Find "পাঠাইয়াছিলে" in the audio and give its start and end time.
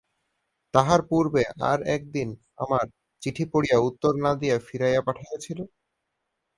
5.07-5.63